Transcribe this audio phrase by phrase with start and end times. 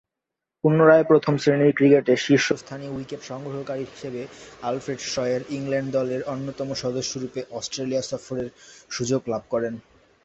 [0.63, 4.21] পুনরায় প্রথম-শ্রেণীর ক্রিকেটে শীর্ষস্থানীয় উইকেট সংগ্রহকারী হিসেবে
[4.61, 8.47] আলফ্রেড শ’য়ের ইংল্যান্ড দলের অন্যতম সদস্যরূপে অস্ট্রেলিয়া সফরের
[8.89, 9.73] সুযোগ লাভ করেন।